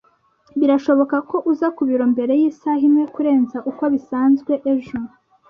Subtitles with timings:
[0.59, 4.97] Birashoboka ko uza ku biro mbere yisaha imwe kurenza uko bisanzwe ejo?